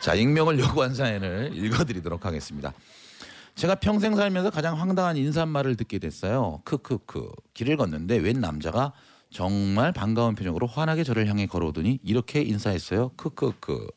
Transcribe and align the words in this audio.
자, 0.00 0.14
익명을 0.14 0.58
요구한 0.58 0.94
사연을 0.94 1.52
읽어드리도록 1.54 2.24
하겠습니다. 2.24 2.72
제가 3.54 3.76
평생 3.76 4.14
살면서 4.14 4.50
가장 4.50 4.78
황당한 4.78 5.16
인사말을 5.16 5.76
듣게 5.76 5.98
됐어요. 5.98 6.60
크크크. 6.64 7.30
길을 7.54 7.76
걷는데 7.76 8.18
웬 8.18 8.40
남자가 8.40 8.92
정말 9.30 9.92
반가운 9.92 10.34
표정으로 10.34 10.66
환하게 10.66 11.04
저를 11.04 11.26
향해 11.26 11.46
걸어오더니 11.46 12.00
이렇게 12.04 12.42
인사했어요. 12.42 13.10
크크크. 13.16 13.88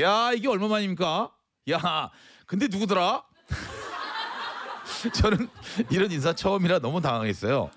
야, 0.00 0.32
이게 0.32 0.48
얼마만입니까? 0.48 1.30
야, 1.70 2.10
근데 2.46 2.66
누구더라? 2.68 3.22
저는 5.14 5.48
이런 5.90 6.10
인사 6.10 6.32
처음이라 6.32 6.80
너무 6.80 7.00
당황했어요. 7.00 7.70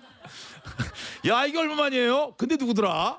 야, 1.28 1.46
이게 1.46 1.58
얼마만이에요? 1.58 2.34
근데 2.36 2.56
누구더라? 2.56 3.18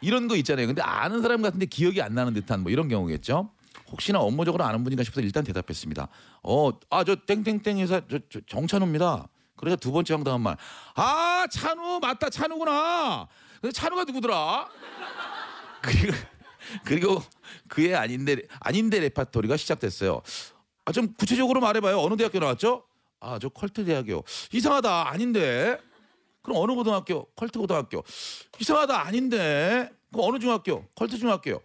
이런 0.00 0.28
거 0.28 0.36
있잖아요. 0.36 0.66
근데 0.66 0.82
아는 0.82 1.22
사람 1.22 1.42
같은데 1.42 1.66
기억이 1.66 2.00
안 2.02 2.14
나는 2.14 2.32
듯한 2.34 2.62
뭐 2.62 2.72
이런 2.72 2.88
경우겠죠. 2.88 3.50
혹시나 3.90 4.20
업무적으로 4.20 4.64
아는 4.64 4.84
분인가 4.84 5.02
싶어서 5.02 5.20
일단 5.20 5.44
대답했습니다. 5.44 6.08
어, 6.42 6.70
아, 6.90 7.04
저 7.04 7.16
땡땡땡 7.16 7.78
회사 7.78 8.00
저, 8.08 8.18
저 8.30 8.40
정찬우입니다. 8.46 9.28
그래서 9.56 9.76
두 9.76 9.92
번째 9.92 10.14
황당한 10.14 10.40
말. 10.40 10.56
아, 10.94 11.46
찬우 11.50 11.98
맞다. 12.00 12.30
찬우구나. 12.30 13.28
근데 13.60 13.72
찬우가 13.72 14.04
누구더라? 14.04 14.68
그리고 15.82 16.16
그리고 16.84 17.22
그의 17.68 17.94
아닌데 17.94 18.42
아닌데 18.60 19.00
레파토리가 19.00 19.56
시작됐어요. 19.56 20.22
아, 20.84 20.92
좀 20.92 21.12
구체적으로 21.14 21.60
말해봐요. 21.60 22.00
어느 22.00 22.16
대학교 22.16 22.38
나왔죠? 22.38 22.84
아, 23.20 23.38
저 23.38 23.48
컬트 23.48 23.84
대학이요. 23.84 24.22
이상하다. 24.52 25.10
아닌데. 25.10 25.78
그럼 26.42 26.58
어느 26.62 26.72
고등학교? 26.72 27.26
컬트 27.36 27.58
고등학교. 27.58 28.02
이상하다. 28.58 29.06
아닌데. 29.06 29.90
그럼 30.12 30.28
어느 30.28 30.38
중학교? 30.38 30.84
컬트 30.94 31.18
중학교요. 31.18 31.60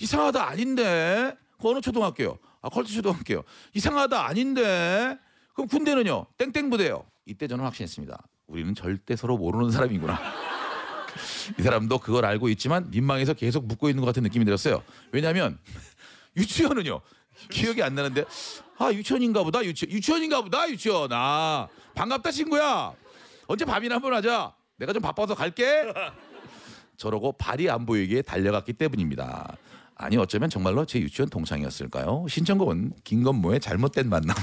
이상하다. 0.00 0.46
아닌데. 0.48 1.36
그 1.60 1.68
어느 1.68 1.80
초등학교요? 1.80 2.38
아, 2.62 2.68
컬트 2.68 2.90
초등학교요. 2.92 3.42
이상하다. 3.74 4.26
아닌데. 4.26 5.18
그럼 5.54 5.68
군대는요? 5.68 6.26
땡땡 6.38 6.70
부대요. 6.70 7.04
이때 7.26 7.46
저는 7.46 7.64
확신했습니다. 7.64 8.22
우리는 8.46 8.74
절대 8.74 9.16
서로 9.16 9.36
모르는 9.36 9.70
사람이구나. 9.70 10.18
이 11.58 11.62
사람도 11.62 11.98
그걸 11.98 12.24
알고 12.24 12.48
있지만 12.50 12.90
민망해서 12.90 13.34
계속 13.34 13.66
묻고 13.66 13.88
있는 13.88 14.00
것 14.00 14.06
같은 14.06 14.22
느낌이 14.22 14.44
들었어요. 14.44 14.82
왜냐하면 15.12 15.58
유치원은요 16.36 17.00
기억이 17.50 17.82
안 17.82 17.94
나는데 17.94 18.24
아 18.78 18.92
유치원인가 18.92 19.42
보다 19.42 19.64
유치 19.64 19.86
유치원인가 19.88 20.42
보다 20.42 20.68
유치원 20.70 21.10
아 21.12 21.68
반갑다 21.94 22.30
친구야 22.30 22.94
언제 23.50 23.64
밥이나 23.64 23.96
한번 23.96 24.14
하자 24.14 24.54
내가 24.76 24.92
좀 24.92 25.02
바빠서 25.02 25.34
갈게 25.34 25.92
저러고 26.96 27.32
발이 27.32 27.68
안 27.68 27.84
보이게 27.84 28.22
달려갔기 28.22 28.74
때문입니다. 28.74 29.56
아니 29.96 30.16
어쩌면 30.18 30.48
정말로 30.48 30.86
제 30.86 31.00
유치원 31.00 31.28
동창이었을까요? 31.30 32.26
신청곡은 32.28 32.92
김건모의 33.02 33.58
잘못된 33.58 34.08
만남. 34.08 34.36